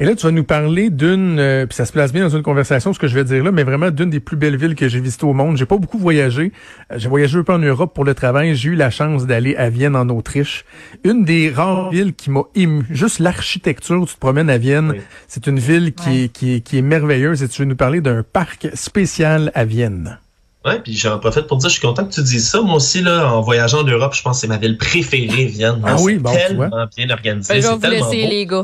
Et 0.00 0.04
là, 0.04 0.14
tu 0.16 0.26
vas 0.26 0.32
nous 0.32 0.44
parler 0.44 0.90
d'une, 0.90 1.38
euh, 1.38 1.66
puis 1.66 1.76
ça 1.76 1.84
se 1.84 1.92
place 1.92 2.12
bien 2.12 2.24
dans 2.24 2.36
une 2.36 2.42
conversation, 2.42 2.92
ce 2.92 2.98
que 2.98 3.06
je 3.06 3.14
vais 3.14 3.24
dire 3.24 3.44
là, 3.44 3.52
mais 3.52 3.62
vraiment 3.62 3.90
d'une 3.90 4.10
des 4.10 4.20
plus 4.20 4.36
belles 4.36 4.56
villes 4.56 4.74
que 4.74 4.88
j'ai 4.88 5.00
visitées 5.00 5.26
au 5.26 5.32
monde. 5.32 5.56
J'ai 5.56 5.66
pas 5.66 5.76
beaucoup 5.76 5.98
voyagé. 5.98 6.52
Euh, 6.90 6.96
j'ai 6.98 7.08
voyagé 7.08 7.38
un 7.38 7.44
peu 7.44 7.52
en 7.52 7.58
Europe 7.58 7.94
pour 7.94 8.04
le 8.04 8.14
travail. 8.14 8.56
J'ai 8.56 8.70
eu 8.70 8.74
la 8.74 8.90
chance 8.90 9.26
d'aller 9.26 9.54
à 9.56 9.70
Vienne, 9.70 9.94
en 9.94 10.08
Autriche. 10.08 10.64
Une 11.04 11.24
des 11.24 11.50
rares 11.50 11.90
villes 11.90 12.14
qui 12.14 12.30
m'a 12.30 12.42
ému. 12.54 12.84
Juste 12.90 13.18
l'architecture, 13.18 14.04
tu 14.06 14.14
te 14.14 14.18
promènes 14.18 14.50
à 14.50 14.58
Vienne. 14.58 14.94
C'est 15.28 15.46
une 15.46 15.58
ville 15.58 15.92
qui, 15.92 16.24
est, 16.24 16.28
qui, 16.28 16.54
est, 16.54 16.60
qui 16.60 16.78
est 16.78 16.82
merveilleuse. 16.82 17.42
Et 17.42 17.48
tu 17.48 17.62
veux 17.62 17.68
nous 17.68 17.76
parler 17.76 18.00
d'un 18.00 18.22
parc 18.24 18.68
spécial 18.74 19.52
à 19.54 19.64
Vienne. 19.64 20.18
Ouais, 20.64 20.80
puis 20.80 20.94
j'en 20.94 21.18
profite 21.18 21.48
pour 21.48 21.58
dire, 21.58 21.68
je 21.68 21.74
suis 21.74 21.82
content 21.82 22.04
que 22.04 22.12
tu 22.12 22.22
dises 22.22 22.48
ça. 22.48 22.60
Moi 22.60 22.76
aussi, 22.76 23.02
là, 23.02 23.32
en 23.32 23.40
voyageant 23.40 23.80
en 23.80 23.84
Europe, 23.84 24.14
je 24.14 24.22
pense 24.22 24.36
que 24.36 24.40
c'est 24.42 24.46
ma 24.48 24.58
ville 24.58 24.78
préférée, 24.78 25.46
Vienne. 25.46 25.80
Ah 25.84 25.96
oui, 26.00 26.18
bon, 26.18 26.32
tellement 26.32 26.86
bien 26.96 27.10
organisé. 27.10 27.54
Ben, 27.54 27.62
je 27.62 27.68
vais 27.68 27.74
vous 27.74 28.10
laisser, 28.10 28.26
les 28.28 28.46
gars. 28.46 28.62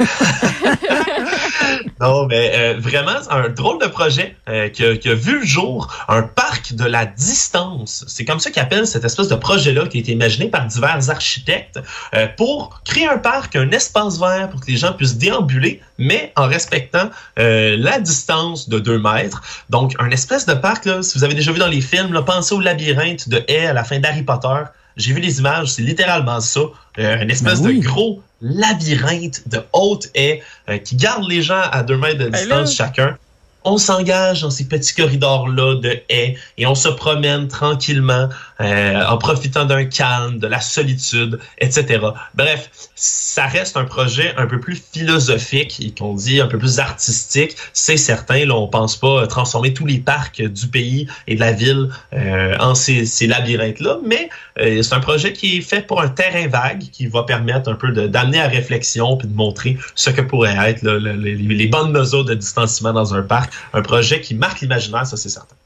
non, 2.00 2.26
mais 2.26 2.52
euh, 2.54 2.76
vraiment, 2.78 3.18
un 3.30 3.48
drôle 3.48 3.82
de 3.82 3.88
projet 3.88 4.36
euh, 4.48 4.68
qui, 4.68 4.84
a, 4.84 5.14
vu 5.14 5.40
le 5.40 5.44
jour, 5.44 5.92
un 6.08 6.22
parc 6.22 6.74
de 6.74 6.84
la 6.84 7.04
distance. 7.04 8.04
C'est 8.06 8.24
comme 8.24 8.38
ça 8.38 8.52
qu'ils 8.52 8.62
appellent 8.62 8.86
cette 8.86 9.04
espèce 9.04 9.26
de 9.26 9.34
projet-là 9.34 9.86
qui 9.86 9.98
a 9.98 10.00
été 10.00 10.12
imaginé 10.12 10.48
par 10.48 10.66
divers 10.66 11.10
architectes 11.10 11.80
euh, 12.14 12.28
pour 12.36 12.80
créer 12.84 13.08
un 13.08 13.18
parc, 13.18 13.56
un 13.56 13.72
espace 13.72 14.20
vert 14.20 14.50
pour 14.50 14.60
que 14.60 14.70
les 14.70 14.76
gens 14.76 14.92
puissent 14.92 15.16
déambuler, 15.16 15.82
mais 15.98 16.32
en 16.36 16.46
respectant 16.46 17.10
la 17.36 17.98
distance 17.98 18.68
de 18.68 18.78
2 18.78 18.98
mètres. 18.98 19.42
Donc, 19.70 19.94
un 19.98 20.10
espèce 20.10 20.46
de 20.46 20.54
parc, 20.54 20.88
si 21.02 21.18
vous 21.18 21.24
avez 21.24 21.34
déjà 21.34 21.50
vu 21.52 21.58
dans 21.58 21.66
les 21.66 21.80
films, 21.80 22.12
là, 22.12 22.22
pensez 22.22 22.54
au 22.54 22.60
labyrinthe 22.60 23.28
de 23.28 23.42
Haie 23.48 23.66
à 23.66 23.72
la 23.72 23.82
fin 23.84 23.98
d'Harry 23.98 24.22
Potter. 24.22 24.62
J'ai 24.96 25.12
vu 25.12 25.20
les 25.20 25.38
images, 25.38 25.72
c'est 25.72 25.82
littéralement 25.82 26.40
ça. 26.40 26.60
Euh, 26.98 27.20
une 27.20 27.30
espèce 27.30 27.60
ben 27.60 27.76
de 27.76 27.82
gros 27.82 28.22
labyrinthe 28.40 29.46
de 29.46 29.60
haute 29.72 30.08
haies 30.14 30.42
euh, 30.68 30.78
qui 30.78 30.96
garde 30.96 31.28
les 31.28 31.42
gens 31.42 31.62
à 31.70 31.82
deux 31.82 31.96
mètres 31.96 32.18
de 32.18 32.28
ben 32.28 32.38
distance 32.38 32.74
chacun. 32.74 33.16
On 33.64 33.78
s'engage 33.78 34.42
dans 34.42 34.50
ces 34.50 34.66
petits 34.68 34.94
corridors-là 34.94 35.80
de 35.80 35.98
haies 36.08 36.36
et 36.56 36.66
on 36.66 36.74
se 36.74 36.88
promène 36.88 37.48
tranquillement 37.48 38.28
euh, 38.60 39.04
en 39.04 39.18
profitant 39.18 39.64
d'un 39.64 39.84
calme, 39.84 40.38
de 40.38 40.46
la 40.46 40.60
solitude, 40.60 41.38
etc. 41.58 42.00
Bref, 42.34 42.70
ça 42.94 43.46
reste 43.46 43.76
un 43.76 43.84
projet 43.84 44.34
un 44.36 44.46
peu 44.46 44.60
plus 44.60 44.82
philosophique 44.92 45.78
et 45.80 45.92
qu'on 45.92 46.14
dit 46.14 46.40
un 46.40 46.46
peu 46.46 46.58
plus 46.58 46.78
artistique. 46.78 47.56
C'est 47.72 47.96
certain, 47.96 48.46
là, 48.46 48.54
on 48.54 48.68
pense 48.68 48.96
pas 48.96 49.26
transformer 49.26 49.74
tous 49.74 49.86
les 49.86 49.98
parcs 49.98 50.42
du 50.42 50.68
pays 50.68 51.06
et 51.26 51.34
de 51.34 51.40
la 51.40 51.52
ville 51.52 51.90
euh, 52.12 52.56
en 52.58 52.74
ces, 52.74 53.06
ces 53.06 53.26
labyrinthes-là, 53.26 53.98
mais 54.04 54.30
euh, 54.58 54.82
c'est 54.82 54.94
un 54.94 55.00
projet 55.00 55.32
qui 55.32 55.58
est 55.58 55.60
fait 55.60 55.86
pour 55.86 56.00
un 56.00 56.08
terrain 56.08 56.48
vague 56.48 56.84
qui 56.90 57.06
va 57.06 57.24
permettre 57.24 57.70
un 57.70 57.74
peu 57.74 57.92
d'amener 57.92 58.40
à 58.40 58.48
réflexion 58.48 59.16
puis 59.16 59.28
de 59.28 59.34
montrer 59.34 59.78
ce 59.94 60.10
que 60.10 60.22
pourrait 60.22 60.56
être 60.70 60.82
les, 60.82 61.36
les 61.36 61.66
bonnes 61.66 61.92
mesures 61.92 62.24
de 62.24 62.34
distanciement 62.34 62.92
dans 62.92 63.14
un 63.14 63.22
parc 63.22 63.52
un 63.72 63.82
projet 63.82 64.20
qui 64.20 64.34
marque 64.34 64.60
l'imaginaire, 64.60 65.06
ça 65.06 65.16
c'est 65.16 65.28
certain. 65.28 65.56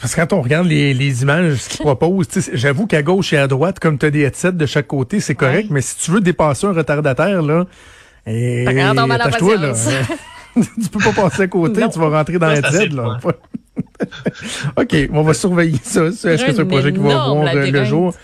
Parce 0.00 0.14
que 0.14 0.20
quand 0.20 0.32
on 0.32 0.42
regarde 0.42 0.66
les, 0.66 0.94
les 0.94 1.22
images 1.22 1.58
qu'ils 1.68 1.80
proposent, 1.80 2.28
j'avoue 2.52 2.86
qu'à 2.86 3.02
gauche 3.02 3.32
et 3.32 3.38
à 3.38 3.46
droite, 3.46 3.78
comme 3.78 3.98
tu 3.98 4.06
as 4.06 4.10
des 4.10 4.22
headsets 4.22 4.52
de 4.52 4.66
chaque 4.66 4.86
côté, 4.86 5.20
c'est 5.20 5.34
correct, 5.34 5.68
mais 5.70 5.80
si 5.80 5.96
tu 5.96 6.10
veux 6.10 6.20
dépasser 6.20 6.66
un 6.66 6.72
retardataire, 6.72 7.42
là, 7.42 7.66
et, 8.26 8.64
toi 9.38 9.56
là. 9.56 9.72
tu 10.54 10.88
peux 10.90 10.98
pas 10.98 11.22
passer 11.22 11.42
à 11.42 11.46
côté, 11.48 11.82
tu 11.92 11.98
vas 11.98 12.08
rentrer 12.08 12.38
dans 12.38 12.48
l'headset, 12.48 12.88
là. 12.88 13.18
OK, 14.76 14.96
on 15.12 15.22
va 15.22 15.34
surveiller 15.34 15.78
ça. 15.82 16.06
Est-ce 16.06 16.22
que 16.22 16.52
c'est 16.52 16.60
un 16.60 16.64
projet 16.64 16.92
qui 16.92 16.98
va 16.98 17.28
voir 17.28 17.54
euh, 17.54 17.70
le 17.70 17.84
jour? 17.84 18.14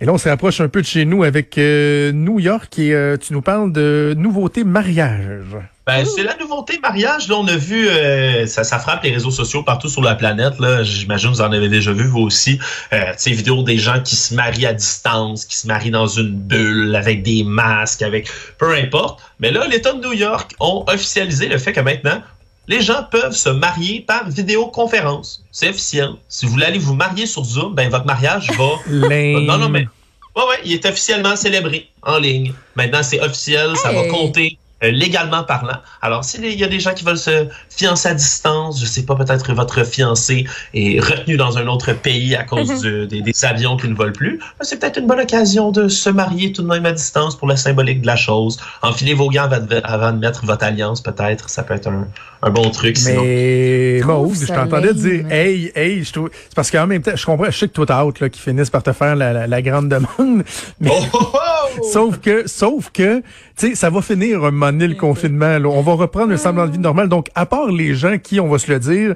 Et 0.00 0.04
là, 0.04 0.12
on 0.12 0.18
se 0.18 0.28
rapproche 0.28 0.60
un 0.60 0.68
peu 0.68 0.80
de 0.80 0.86
chez 0.86 1.04
nous 1.04 1.24
avec 1.24 1.58
euh, 1.58 2.12
New 2.12 2.38
York 2.38 2.78
et 2.78 2.94
euh, 2.94 3.16
tu 3.16 3.32
nous 3.32 3.42
parles 3.42 3.72
de 3.72 4.14
nouveautés 4.16 4.62
mariage. 4.62 5.56
Ben, 5.88 6.04
c'est 6.04 6.22
la 6.22 6.36
nouveauté 6.36 6.78
mariage. 6.80 7.28
Là, 7.28 7.36
on 7.36 7.48
a 7.48 7.56
vu, 7.56 7.88
euh, 7.88 8.46
ça, 8.46 8.78
frappe 8.78 9.02
les 9.04 9.10
réseaux 9.10 9.30
sociaux 9.30 9.62
partout 9.62 9.88
sur 9.88 10.02
la 10.02 10.14
planète. 10.14 10.60
Là, 10.60 10.82
j'imagine 10.82 11.30
vous 11.30 11.40
en 11.40 11.50
avez 11.50 11.70
déjà 11.70 11.92
vu 11.92 12.04
vous 12.04 12.20
aussi. 12.20 12.60
Euh, 12.92 13.00
ces 13.16 13.32
vidéos 13.32 13.62
des 13.62 13.78
gens 13.78 14.02
qui 14.02 14.14
se 14.14 14.34
marient 14.34 14.66
à 14.66 14.74
distance, 14.74 15.46
qui 15.46 15.56
se 15.56 15.66
marient 15.66 15.90
dans 15.90 16.06
une 16.06 16.30
bulle 16.30 16.94
avec 16.94 17.22
des 17.22 17.42
masques, 17.42 18.02
avec 18.02 18.28
peu 18.58 18.74
importe. 18.74 19.18
Mais 19.40 19.50
là, 19.50 19.66
l'État 19.66 19.94
de 19.94 20.00
New 20.00 20.12
York 20.12 20.54
ont 20.60 20.84
officialisé 20.86 21.48
le 21.48 21.56
fait 21.56 21.72
que 21.72 21.80
maintenant, 21.80 22.22
les 22.68 22.82
gens 22.82 23.02
peuvent 23.10 23.34
se 23.34 23.48
marier 23.48 24.00
par 24.00 24.28
vidéoconférence. 24.28 25.42
C'est 25.50 25.70
officiel. 25.70 26.10
Si 26.28 26.46
vous 26.46 26.52
voulez 26.52 26.66
aller 26.66 26.78
vous 26.78 26.94
marier 26.94 27.26
sur 27.26 27.42
Zoom, 27.42 27.74
ben 27.74 27.88
votre 27.88 28.04
mariage 28.04 28.50
va. 28.52 28.70
non, 28.88 29.58
non, 29.58 29.68
mais. 29.68 29.88
Ouais, 30.36 30.44
ouais, 30.44 30.60
il 30.64 30.74
est 30.74 30.86
officiellement 30.86 31.34
célébré 31.34 31.88
en 32.02 32.18
ligne. 32.18 32.52
Maintenant, 32.76 33.02
c'est 33.02 33.20
officiel, 33.20 33.76
ça 33.76 33.90
va 33.90 34.06
compter 34.08 34.58
euh, 34.84 34.90
légalement 34.90 35.42
parlant. 35.42 35.78
Alors, 36.02 36.24
s'il 36.24 36.46
y 36.46 36.62
a 36.62 36.68
des 36.68 36.78
gens 36.78 36.94
qui 36.94 37.04
veulent 37.04 37.18
se 37.18 37.48
fiancer 37.68 38.08
à 38.10 38.14
distance, 38.14 38.80
je 38.80 38.86
sais 38.86 39.02
pas, 39.02 39.16
peut-être 39.16 39.52
votre 39.52 39.84
fiancé 39.84 40.46
est 40.72 41.00
retenu 41.00 41.36
dans 41.36 41.58
un 41.58 41.66
autre 41.66 41.92
pays 41.92 42.36
à 42.36 42.44
cause 42.44 42.84
mhm. 42.84 43.06
des, 43.06 43.22
des, 43.22 43.44
avions 43.44 43.76
qui 43.76 43.88
ne 43.88 43.94
volent 43.94 44.12
plus, 44.12 44.38
ben, 44.38 44.44
c'est 44.62 44.78
peut-être 44.78 44.98
une 44.98 45.06
bonne 45.06 45.20
occasion 45.20 45.72
de 45.72 45.88
se 45.88 46.10
marier 46.10 46.52
tout 46.52 46.62
de 46.62 46.68
même 46.68 46.86
à 46.86 46.92
distance 46.92 47.36
pour 47.36 47.48
la 47.48 47.56
symbolique 47.56 48.02
de 48.02 48.06
la 48.06 48.16
chose. 48.16 48.58
Enfilez 48.82 49.14
vos 49.14 49.30
gants 49.30 49.48
avant 49.84 50.12
de 50.12 50.18
mettre 50.18 50.46
votre 50.46 50.64
alliance, 50.64 51.00
peut-être. 51.00 51.50
Ça 51.50 51.62
peut 51.62 51.74
être 51.74 51.88
un, 51.88 52.06
un 52.42 52.50
bon 52.50 52.70
truc. 52.70 52.96
Mais 53.04 54.00
bon, 54.02 54.32
je 54.32 54.46
t'entendais 54.46 54.94
dire 54.94 55.30
hey, 55.30 55.72
hey, 55.74 56.04
je 56.04 56.12
trouve. 56.12 56.30
C'est 56.32 56.54
parce 56.54 56.70
qu'en 56.70 56.86
même 56.86 57.02
temps, 57.02 57.16
je 57.16 57.24
comprends, 57.24 57.50
je 57.50 57.58
sais 57.58 57.68
que 57.68 57.72
toi 57.72 57.86
t'as 57.86 58.00
hâte 58.00 58.20
là, 58.20 58.28
qu'ils 58.28 58.42
finissent 58.42 58.70
par 58.70 58.82
te 58.82 58.92
faire 58.92 59.16
la, 59.16 59.46
la, 59.46 59.62
grande 59.62 59.88
demande. 59.88 60.44
Mais 60.80 60.90
oh, 60.92 61.04
oh, 61.12 61.32
oh! 61.34 61.82
sauf 61.92 62.18
que, 62.18 62.46
sauf 62.46 62.90
que, 62.90 63.22
tu 63.58 63.70
sais, 63.70 63.74
ça 63.74 63.90
va 63.90 64.02
finir 64.02 64.44
un 64.44 64.50
moment 64.50 64.70
le 64.78 64.94
confinement. 64.94 65.58
Là. 65.58 65.68
On 65.68 65.82
va 65.82 65.94
reprendre 65.94 66.28
le 66.28 66.36
semblant 66.36 66.66
de 66.66 66.72
vie 66.72 66.78
normal. 66.78 67.08
Donc, 67.08 67.28
à 67.34 67.46
part 67.46 67.68
les 67.68 67.94
gens 67.94 68.18
qui, 68.18 68.40
on 68.40 68.48
va 68.48 68.58
se 68.58 68.70
le 68.70 68.78
dire, 68.78 69.14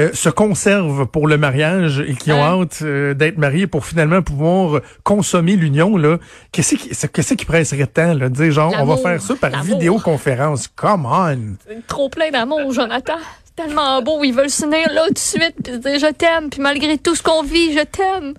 euh, 0.00 0.10
se 0.14 0.30
conservent 0.30 1.04
pour 1.06 1.26
le 1.26 1.36
mariage 1.36 2.00
et 2.00 2.14
qui 2.14 2.32
ont 2.32 2.42
hâte 2.42 2.78
euh, 2.80 3.12
d'être 3.12 3.36
mariés 3.36 3.66
pour 3.66 3.84
finalement 3.84 4.22
pouvoir 4.22 4.80
consommer 5.02 5.54
l'union 5.54 5.98
là 5.98 6.16
qu'est-ce 6.50 6.76
qui 6.76 6.88
qu'est-ce 6.88 7.34
qui 7.34 7.44
presserait 7.44 7.86
tant 7.86 8.14
là? 8.14 8.30
De 8.30 8.34
dire 8.34 8.52
genre 8.52 8.72
on 8.78 8.86
va 8.86 8.96
faire 8.96 9.20
ça 9.20 9.34
par 9.36 9.62
vidéoconférence. 9.62 10.68
Come 10.68 11.04
on! 11.04 11.56
Trop 11.88 12.08
plein 12.08 12.30
d'amour 12.30 12.72
Jonathan. 12.72 13.18
C'est 13.44 13.66
tellement 13.66 14.00
beau. 14.00 14.24
Ils 14.24 14.32
veulent 14.32 14.48
s'unir 14.48 14.90
là 14.94 15.08
tout 15.08 15.12
de 15.12 15.18
suite 15.18 15.56
puis 15.62 15.78
dire 15.78 15.98
je 15.98 16.10
t'aime 16.10 16.48
puis 16.48 16.62
malgré 16.62 16.96
tout 16.96 17.14
ce 17.14 17.22
qu'on 17.22 17.42
vit 17.42 17.74
je 17.74 17.84
t'aime 17.84 18.32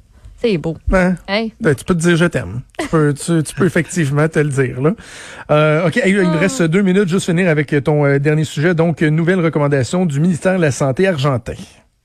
c'est 0.44 0.58
beau. 0.58 0.78
Ben, 0.88 1.16
ben, 1.28 1.76
tu 1.76 1.86
peux 1.86 1.96
te 1.96 2.00
dire 2.00 2.18
je 2.18 2.26
t'aime. 2.26 2.62
tu, 2.80 2.88
peux, 2.88 3.14
tu, 3.14 3.56
peux 3.56 3.66
effectivement 3.66 4.28
te 4.28 4.40
le 4.40 4.50
dire. 4.50 4.82
Là. 4.82 4.92
Euh, 5.52 5.88
OK, 5.88 6.02
il 6.06 6.16
me 6.16 6.38
reste 6.38 6.64
deux 6.64 6.82
minutes, 6.82 7.08
juste 7.08 7.26
finir 7.26 7.50
avec 7.50 7.74
ton 7.84 8.06
euh, 8.06 8.20
dernier 8.20 8.44
sujet. 8.44 8.76
Donc, 8.76 9.02
nouvelle 9.02 9.40
recommandation 9.40 10.06
du 10.06 10.20
ministère 10.20 10.58
de 10.58 10.62
la 10.62 10.72
Santé 10.72 11.08
argentin. 11.08 11.54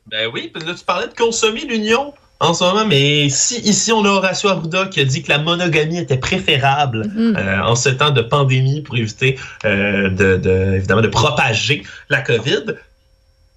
Ben 0.06 0.28
oui, 0.32 0.52
là, 0.54 0.74
tu 0.74 0.84
parlais 0.84 1.08
de 1.08 1.14
consommer 1.14 1.60
l'union 1.68 2.14
en 2.40 2.54
ce 2.54 2.62
moment, 2.62 2.86
mais 2.86 3.28
si 3.30 3.58
ici 3.60 3.90
on 3.90 4.04
a 4.04 4.08
Horacio 4.08 4.48
Arruda 4.48 4.86
qui 4.86 5.00
a 5.00 5.04
dit 5.04 5.22
que 5.22 5.28
la 5.28 5.38
monogamie 5.38 5.98
était 5.98 6.18
préférable 6.18 7.02
mm-hmm. 7.02 7.36
euh, 7.36 7.62
en 7.64 7.74
ce 7.74 7.88
temps 7.88 8.10
de 8.10 8.22
pandémie 8.22 8.80
pour 8.80 8.96
éviter 8.96 9.36
euh, 9.64 10.08
de, 10.08 10.36
de, 10.36 10.74
évidemment 10.76 11.02
de 11.02 11.08
propager 11.08 11.82
la 12.10 12.20
COVID, 12.20 12.76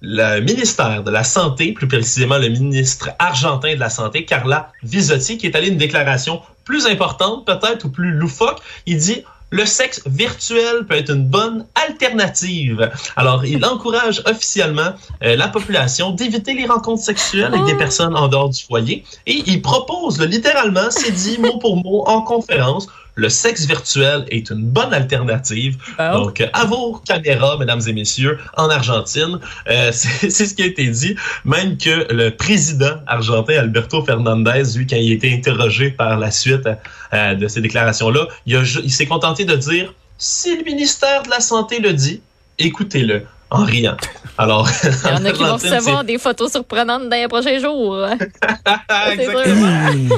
le 0.01 0.39
ministère 0.39 1.03
de 1.03 1.11
la 1.11 1.23
Santé, 1.23 1.73
plus 1.73 1.87
précisément 1.87 2.37
le 2.37 2.49
ministre 2.49 3.11
argentin 3.19 3.75
de 3.75 3.79
la 3.79 3.89
Santé, 3.89 4.25
Carla 4.25 4.71
Visotti, 4.83 5.37
qui 5.37 5.45
est 5.45 5.55
allé 5.55 5.67
une 5.67 5.77
déclaration 5.77 6.41
plus 6.65 6.87
importante, 6.87 7.45
peut-être, 7.45 7.85
ou 7.85 7.89
plus 7.89 8.11
loufoque. 8.11 8.59
Il 8.87 8.97
dit 8.97 9.23
le 9.51 9.65
sexe 9.65 10.01
virtuel 10.05 10.85
peut 10.87 10.95
être 10.95 11.11
une 11.13 11.25
bonne 11.25 11.65
alternative. 11.75 12.89
Alors, 13.17 13.45
il 13.45 13.63
encourage 13.65 14.23
officiellement 14.25 14.93
euh, 15.23 15.35
la 15.35 15.49
population 15.49 16.11
d'éviter 16.11 16.53
les 16.53 16.65
rencontres 16.65 17.03
sexuelles 17.03 17.53
avec 17.53 17.65
des 17.65 17.73
oh. 17.73 17.77
personnes 17.77 18.15
en 18.15 18.29
dehors 18.29 18.49
du 18.49 18.63
foyer 18.63 19.03
et 19.27 19.43
il 19.45 19.61
propose, 19.61 20.21
littéralement, 20.21 20.89
c'est 20.89 21.11
dit 21.11 21.37
mot 21.37 21.57
pour 21.57 21.75
mot 21.75 22.05
en 22.07 22.21
conférence, 22.21 22.87
le 23.15 23.29
sexe 23.29 23.65
virtuel 23.65 24.25
est 24.29 24.49
une 24.49 24.63
bonne 24.63 24.93
alternative. 24.93 25.77
Ah 25.97 26.13
Donc, 26.13 26.41
à 26.53 26.65
vos 26.65 27.01
caméras, 27.05 27.57
mesdames 27.57 27.81
et 27.87 27.93
messieurs, 27.93 28.39
en 28.57 28.69
Argentine, 28.69 29.39
euh, 29.69 29.91
c'est 29.93 30.29
ce 30.29 30.53
qui 30.53 30.63
a 30.63 30.65
été 30.65 30.87
dit. 30.87 31.15
Même 31.45 31.77
que 31.77 32.11
le 32.13 32.29
président 32.29 32.97
argentin, 33.07 33.59
Alberto 33.59 34.03
Fernandez, 34.03 34.63
lui, 34.75 34.87
quand 34.87 34.95
il 34.95 35.11
a 35.11 35.15
été 35.15 35.33
interrogé 35.33 35.91
par 35.91 36.17
la 36.17 36.31
suite 36.31 36.67
euh, 37.13 37.35
de 37.35 37.47
ces 37.47 37.61
déclarations-là, 37.61 38.27
il, 38.45 38.61
il 38.83 38.91
s'est 38.91 39.05
contenté 39.05 39.45
de 39.45 39.55
dire, 39.55 39.93
si 40.17 40.55
le 40.55 40.63
ministère 40.63 41.23
de 41.23 41.29
la 41.29 41.39
Santé 41.39 41.79
le 41.79 41.93
dit, 41.93 42.21
écoutez-le 42.59 43.25
en 43.51 43.63
riant. 43.65 43.97
Alors, 44.37 44.67
il 44.83 45.09
y 45.09 45.13
en 45.13 45.25
a 45.25 45.31
qui 45.31 45.43
vont 45.43 45.53
recevoir 45.53 46.03
des 46.03 46.17
photos 46.17 46.51
surprenantes 46.51 47.09
dans 47.09 47.15
les 47.15 47.27
prochains 47.27 47.59
jours. 47.59 48.07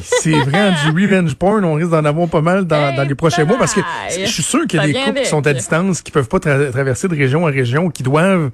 c'est 0.02 0.32
vrai, 0.32 0.72
du 0.86 0.92
revenge 0.92 1.34
porn, 1.36 1.66
on 1.66 1.74
risque 1.74 1.90
d'en 1.90 2.06
avoir 2.06 2.30
pas 2.30 2.42
mal 2.42 2.66
dans, 2.66 2.96
dans 2.96 3.08
les 3.08 3.16
prochains 3.16 3.44
mois 3.44 3.58
parce 3.58 3.74
que 3.74 3.82
je 4.10 4.26
suis 4.26 4.44
sûr 4.44 4.66
qu'il 4.68 4.80
y 4.80 4.84
a 4.84 4.88
des 4.88 4.94
couples 4.94 5.20
qui 5.22 5.26
sont 5.26 5.46
à 5.46 5.54
distance, 5.54 6.02
qui 6.02 6.12
peuvent 6.12 6.30
pas 6.30 6.40
traverser 6.40 7.08
de 7.08 7.16
région 7.16 7.44
en 7.44 7.48
région, 7.48 7.90
qui 7.90 8.04
doivent 8.04 8.52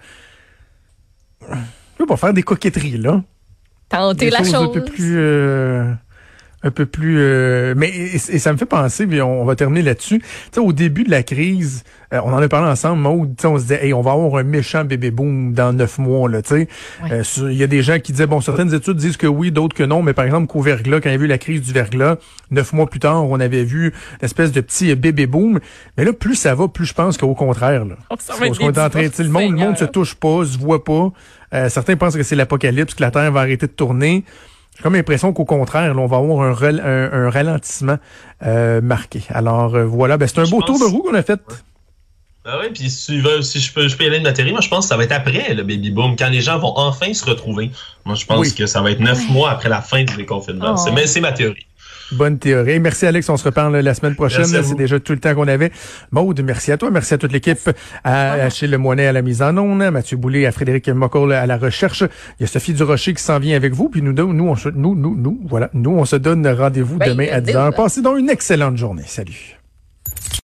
pas 2.08 2.18
faire 2.18 2.34
des 2.34 2.44
coquetteries 2.44 2.98
là. 2.98 3.22
Tenter 3.90 4.30
la 4.30 4.40
chose. 4.40 4.56
Un 4.56 4.68
peu 4.68 4.84
plus. 4.84 5.18
Euh, 5.18 5.92
un 6.62 6.72
peu 6.72 6.86
plus 6.86 7.18
euh, 7.20 7.74
mais 7.78 7.90
et, 7.90 8.18
ça 8.18 8.52
me 8.52 8.58
fait 8.58 8.66
penser 8.66 9.08
puis 9.08 9.22
on, 9.22 9.46
va 9.46 9.56
terminer 9.56 9.82
là-dessus. 9.82 10.20
Tu 10.20 10.26
sais 10.52 10.60
au 10.60 10.74
début 10.74 11.04
de 11.04 11.12
la 11.12 11.24
crise, 11.24 11.84
euh, 12.14 12.20
on 12.24 12.34
en 12.34 12.42
a 12.42 12.48
parlé 12.50 12.70
ensemble, 12.70 13.02
Maud, 13.02 13.34
on 13.46 13.58
se 13.58 13.64
disait 13.64 13.86
hey, 13.86 13.94
on 13.94 14.02
va 14.02 14.12
avoir 14.12 14.36
un 14.36 14.44
méchant 14.44 14.84
bébé 14.84 15.12
boom 15.12 15.54
dans 15.54 15.72
neuf 15.72 15.98
mois 15.98 16.30
là, 16.30 16.42
tu 16.42 16.50
sais. 16.50 16.68
Euh, 17.12 17.24
il 17.50 17.54
y 17.54 17.64
a 17.64 17.68
des 17.68 17.82
gens 17.82 18.00
qui 18.00 18.12
disaient 18.12 18.28
bon 18.28 18.42
certaines 18.42 18.74
études 18.74 18.98
disent 18.98 19.18
que 19.18 19.28
oui, 19.28 19.52
d'autres 19.52 19.76
que 19.76 19.84
non, 19.84 20.02
mais 20.04 20.14
par 20.14 20.26
exemple 20.26 20.48
qu'au 20.48 20.62
verglas 20.62 21.00
quand 21.00 21.10
il 21.10 21.16
y 21.16 21.20
a 21.20 21.24
eu 21.24 21.28
la 21.28 21.38
crise 21.38 21.62
du 21.62 21.72
verglas, 21.72 22.18
neuf 22.52 22.74
mois 22.74 22.88
plus 22.88 23.00
tard, 23.00 23.24
on 23.24 23.40
avait 23.40 23.64
vu 23.64 23.88
une 23.88 24.26
espèce 24.26 24.52
de 24.52 24.60
petit 24.60 24.94
bébé 24.96 25.28
boom, 25.28 25.60
mais 25.98 26.04
là 26.04 26.12
plus 26.12 26.36
ça 26.36 26.56
va, 26.56 26.68
plus 26.68 26.86
je 26.86 26.94
pense 26.94 27.18
qu'au 27.18 27.36
contraire 27.36 27.86
là. 27.86 27.96
Oh, 28.10 28.16
qu'on 28.38 28.70
est 28.70 28.78
en 28.78 28.90
train, 28.90 29.02
le 29.02 29.30
monde 29.30 29.52
le 29.52 29.58
monde 29.58 29.78
se 29.78 29.86
touche 29.86 30.16
pas, 30.16 30.44
se 30.46 30.58
voit 30.58 30.84
pas. 30.84 31.12
certains 31.70 31.96
pensent 31.96 32.18
que 32.18 32.24
c'est 32.24 32.36
l'apocalypse, 32.36 32.96
que 32.96 33.02
la 33.02 33.12
Terre 33.12 33.32
va 33.32 33.42
arrêter 33.42 33.68
de 33.68 33.72
tourner. 33.72 34.26
J'ai 34.80 34.84
comme 34.84 34.96
l'impression 34.96 35.34
qu'au 35.34 35.44
contraire, 35.44 35.94
on 35.98 36.06
va 36.06 36.18
avoir 36.18 36.42
un, 36.42 36.54
un, 36.54 37.30
ralentissement 37.30 37.98
euh, 38.46 38.80
marqué. 38.80 39.22
Alors 39.30 39.76
euh, 39.76 39.84
voilà, 39.84 40.18
ben, 40.18 40.26
c'est 40.26 40.40
un 40.40 40.48
beau 40.48 40.62
tour 40.62 40.80
de 40.80 40.86
roue 40.86 41.04
qu'on 41.04 41.16
a 41.16 41.22
fait. 41.22 41.42
Ah 42.46 42.60
oui, 42.62 42.70
puis 42.74 42.90
si, 42.90 43.22
si 43.42 43.60
je, 43.60 43.74
peux, 43.74 43.90
je 43.90 43.98
peux 43.98 44.06
y 44.06 44.08
aller 44.08 44.20
de 44.20 44.24
ma 44.24 44.32
théorie, 44.32 44.54
moi 44.54 44.62
je 44.62 44.70
pense 44.70 44.86
que 44.86 44.90
ça 44.90 44.96
va 44.96 45.04
être 45.04 45.12
après 45.12 45.54
le 45.54 45.64
baby 45.64 45.92
boom, 45.92 46.16
quand 46.16 46.30
les 46.30 46.40
gens 46.40 46.58
vont 46.60 46.74
enfin 46.78 47.14
se 47.14 47.26
retrouver. 47.26 47.72
Moi 48.06 48.16
je 48.16 48.26
pense 48.26 48.54
que 48.54 48.66
ça 48.68 48.82
va 48.82 48.92
être 48.92 49.02
neuf 49.02 49.30
mois 49.30 49.52
après 49.52 49.68
la 49.68 49.82
fin 49.82 50.06
du 50.06 50.16
déconfinement. 50.16 50.76
Oh. 50.78 50.92
C'est 51.06 51.20
ma 51.20 51.34
théorie. 51.34 51.68
Bonne 52.12 52.40
théorie. 52.40 52.80
Merci 52.80 53.06
Alex, 53.06 53.30
on 53.30 53.38
se 53.38 53.44
reparle 53.44 53.78
la 53.78 53.94
semaine 53.94 54.16
prochaine. 54.16 54.46
C'est 54.46 54.76
déjà 54.76 55.00
tout 55.00 55.14
le 55.14 55.20
temps 55.20 55.36
qu'on 55.36 55.48
avait. 55.48 55.72
Maude, 56.12 56.42
merci 56.44 56.72
à 56.72 56.78
toi, 56.78 56.90
merci 56.92 57.14
à 57.14 57.18
toute 57.18 57.32
l'équipe, 57.32 57.70
à 58.04 58.32
Achille 58.34 58.76
Moinet 58.78 59.08
à 59.08 59.12
la 59.12 59.22
mise 59.22 59.42
en 59.42 59.56
onde, 59.58 59.82
à 59.82 59.92
Mathieu 59.92 60.18
Boulay, 60.18 60.46
à 60.46 60.52
Frédéric 60.52 60.90
Mocoll 60.90 61.34
à 61.34 61.46
la 61.46 61.58
recherche. 61.58 62.04
Il 62.40 62.42
y 62.42 62.44
a 62.44 62.48
Sophie 62.48 62.74
Durocher 62.74 63.14
qui 63.14 63.24
s'en 63.24 63.40
vient 63.40 63.56
avec 63.56 63.74
vous. 63.74 63.90
Puis 63.90 64.02
nous, 64.02 64.14
nous, 64.14 64.48
on 64.48 64.56
se, 64.56 64.70
nous, 64.70 64.96
nous, 64.96 65.16
nous, 65.16 65.40
voilà, 65.48 65.70
nous, 65.74 65.92
on 65.92 66.06
se 66.06 66.16
donne 66.16 66.48
rendez-vous 66.48 66.98
ben, 66.98 67.10
demain 67.10 67.28
à 67.32 67.42
10h. 67.42 67.76
Passez 67.76 68.02
donc 68.02 68.20
une 68.20 68.30
excellente 68.30 68.78
journée. 68.78 69.04
Salut. 69.06 69.59